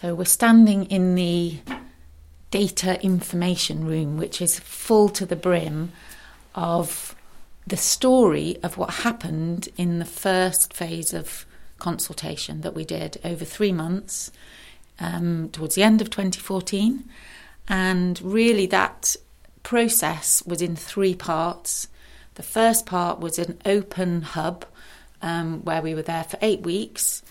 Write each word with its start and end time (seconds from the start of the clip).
So 0.00 0.14
we're 0.14 0.26
standing 0.26 0.84
in 0.84 1.16
the 1.16 1.58
data 2.52 3.02
information 3.02 3.84
room, 3.84 4.16
which 4.16 4.40
is 4.40 4.60
full 4.60 5.08
to 5.08 5.26
the 5.26 5.34
brim 5.34 5.90
of 6.54 7.16
the 7.66 7.76
story 7.76 8.58
of 8.62 8.78
what 8.78 8.90
happened 8.90 9.68
in 9.76 9.98
the 9.98 10.04
first 10.04 10.72
phase 10.72 11.12
of 11.12 11.44
consultation 11.80 12.60
that 12.60 12.74
we 12.74 12.84
did 12.84 13.20
over 13.24 13.44
three 13.44 13.72
months 13.72 14.30
um, 15.00 15.48
towards 15.48 15.74
the 15.74 15.82
end 15.82 16.00
of 16.00 16.10
2014. 16.10 17.02
And 17.66 18.22
really, 18.22 18.66
that 18.66 19.16
process 19.64 20.44
was 20.46 20.62
in 20.62 20.76
three 20.76 21.16
parts. 21.16 21.88
The 22.36 22.44
first 22.44 22.86
part 22.86 23.18
was 23.18 23.36
an 23.36 23.58
open 23.66 24.22
hub 24.22 24.64
um, 25.22 25.64
where 25.64 25.82
we 25.82 25.92
were 25.92 26.02
there 26.02 26.22
for 26.22 26.38
eight 26.40 26.60
weeks, 26.60 27.24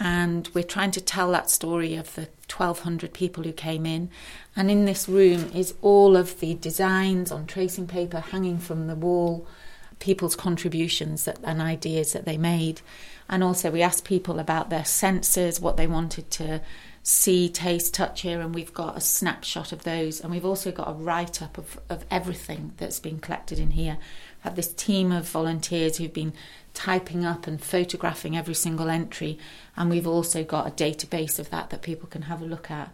and 0.00 0.48
we're 0.54 0.64
trying 0.64 0.90
to 0.92 1.00
tell 1.00 1.30
that 1.32 1.50
story 1.50 1.94
of 1.94 2.14
the 2.14 2.28
1,200 2.50 3.12
people 3.12 3.44
who 3.44 3.52
came 3.52 3.84
in. 3.84 4.08
And 4.56 4.70
in 4.70 4.86
this 4.86 5.06
room 5.08 5.50
is 5.54 5.74
all 5.82 6.16
of 6.16 6.40
the 6.40 6.54
designs 6.54 7.30
on 7.30 7.46
tracing 7.46 7.86
paper 7.86 8.20
hanging 8.20 8.58
from 8.58 8.86
the 8.86 8.94
wall, 8.94 9.46
people's 9.98 10.34
contributions 10.34 11.26
that, 11.26 11.38
and 11.44 11.60
ideas 11.60 12.14
that 12.14 12.24
they 12.24 12.38
made. 12.38 12.80
And 13.28 13.44
also, 13.44 13.70
we 13.70 13.82
asked 13.82 14.04
people 14.04 14.40
about 14.40 14.70
their 14.70 14.86
senses, 14.86 15.60
what 15.60 15.76
they 15.76 15.86
wanted 15.86 16.30
to 16.32 16.62
see, 17.02 17.48
taste, 17.48 17.94
touch 17.94 18.20
here, 18.22 18.40
and 18.40 18.54
we've 18.54 18.74
got 18.74 18.96
a 18.96 19.00
snapshot 19.00 19.72
of 19.72 19.84
those. 19.84 20.20
And 20.20 20.30
we've 20.30 20.44
also 20.44 20.70
got 20.70 20.88
a 20.88 20.92
write 20.92 21.40
up 21.40 21.56
of, 21.56 21.80
of 21.88 22.04
everything 22.10 22.72
that's 22.76 23.00
been 23.00 23.20
collected 23.20 23.58
in 23.58 23.70
here. 23.70 23.98
We 23.98 24.48
have 24.48 24.56
this 24.56 24.72
team 24.72 25.10
of 25.12 25.28
volunteers 25.28 25.96
who've 25.96 26.12
been 26.12 26.34
typing 26.74 27.24
up 27.24 27.46
and 27.46 27.62
photographing 27.62 28.36
every 28.36 28.54
single 28.54 28.90
entry, 28.90 29.38
and 29.76 29.90
we've 29.90 30.06
also 30.06 30.44
got 30.44 30.66
a 30.66 30.70
database 30.70 31.38
of 31.38 31.50
that 31.50 31.70
that 31.70 31.82
people 31.82 32.08
can 32.08 32.22
have 32.22 32.42
a 32.42 32.46
look 32.46 32.70
at. 32.70 32.92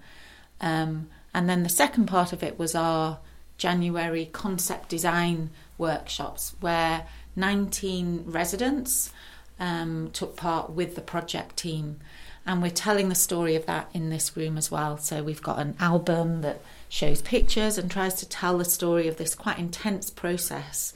Um, 0.60 1.08
and 1.34 1.48
then 1.48 1.62
the 1.62 1.68
second 1.68 2.06
part 2.06 2.32
of 2.32 2.42
it 2.42 2.58
was 2.58 2.74
our 2.74 3.18
January 3.58 4.26
concept 4.26 4.88
design 4.88 5.50
workshops, 5.78 6.54
where 6.60 7.06
19 7.34 8.24
residents 8.26 9.12
um, 9.58 10.10
took 10.12 10.36
part 10.36 10.70
with 10.70 10.94
the 10.94 11.00
project 11.00 11.56
team 11.56 12.00
and 12.46 12.62
we're 12.62 12.70
telling 12.70 13.08
the 13.08 13.14
story 13.14 13.56
of 13.56 13.66
that 13.66 13.88
in 13.92 14.08
this 14.08 14.36
room 14.36 14.56
as 14.56 14.70
well. 14.70 14.98
So 14.98 15.22
we've 15.22 15.42
got 15.42 15.58
an 15.58 15.76
album 15.80 16.42
that 16.42 16.60
shows 16.88 17.20
pictures 17.20 17.76
and 17.76 17.90
tries 17.90 18.14
to 18.14 18.28
tell 18.28 18.58
the 18.58 18.64
story 18.64 19.08
of 19.08 19.16
this 19.16 19.34
quite 19.34 19.58
intense 19.58 20.10
process 20.10 20.94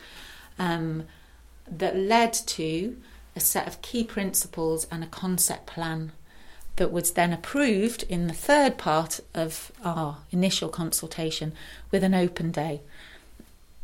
um, 0.58 1.04
that 1.68 1.96
led 1.96 2.32
to 2.32 2.96
a 3.34 3.40
set 3.40 3.66
of 3.66 3.82
key 3.82 4.04
principles 4.04 4.86
and 4.90 5.02
a 5.02 5.08
concept 5.08 5.66
plan 5.66 6.12
that 6.76 6.92
was 6.92 7.12
then 7.12 7.32
approved 7.32 8.04
in 8.04 8.26
the 8.26 8.34
third 8.34 8.78
part 8.78 9.20
of 9.34 9.72
our 9.84 10.18
initial 10.30 10.68
consultation 10.68 11.52
with 11.90 12.04
an 12.04 12.14
open 12.14 12.52
day. 12.52 12.80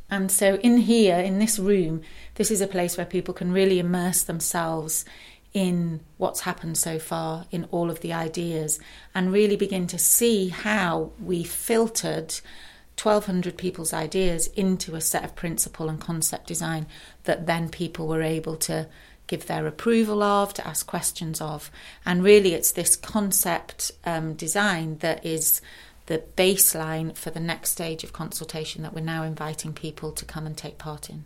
And 0.08 0.30
so, 0.30 0.54
in 0.56 0.78
here, 0.78 1.18
in 1.18 1.40
this 1.40 1.58
room, 1.58 2.02
this 2.36 2.52
is 2.52 2.60
a 2.60 2.68
place 2.68 2.96
where 2.96 3.06
people 3.06 3.34
can 3.34 3.50
really 3.50 3.80
immerse 3.80 4.22
themselves 4.22 5.04
in 5.56 6.00
what's 6.18 6.40
happened 6.40 6.76
so 6.76 6.98
far, 6.98 7.46
in 7.50 7.64
all 7.70 7.90
of 7.90 8.00
the 8.00 8.12
ideas, 8.12 8.78
and 9.14 9.32
really 9.32 9.56
begin 9.56 9.86
to 9.86 9.98
see 9.98 10.48
how 10.48 11.10
we 11.18 11.42
filtered 11.42 12.30
1,200 13.02 13.56
people's 13.56 13.94
ideas 13.94 14.48
into 14.48 14.94
a 14.94 15.00
set 15.00 15.24
of 15.24 15.34
principle 15.34 15.88
and 15.88 15.98
concept 15.98 16.46
design 16.46 16.86
that 17.24 17.46
then 17.46 17.70
people 17.70 18.06
were 18.06 18.20
able 18.20 18.54
to 18.54 18.86
give 19.28 19.46
their 19.46 19.66
approval 19.66 20.22
of, 20.22 20.52
to 20.52 20.66
ask 20.68 20.86
questions 20.86 21.40
of. 21.40 21.70
And 22.04 22.22
really, 22.22 22.52
it's 22.52 22.72
this 22.72 22.94
concept 22.94 23.92
um, 24.04 24.34
design 24.34 24.98
that 24.98 25.24
is 25.24 25.62
the 26.04 26.22
baseline 26.36 27.16
for 27.16 27.30
the 27.30 27.40
next 27.40 27.70
stage 27.70 28.04
of 28.04 28.12
consultation 28.12 28.82
that 28.82 28.92
we're 28.92 29.00
now 29.00 29.22
inviting 29.22 29.72
people 29.72 30.12
to 30.12 30.26
come 30.26 30.44
and 30.44 30.54
take 30.54 30.76
part 30.76 31.08
in. 31.08 31.24